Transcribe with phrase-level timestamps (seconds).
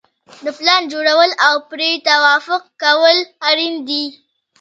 [0.43, 3.17] د پلان جوړول او پرې توافق کول
[3.49, 4.03] اړین دي.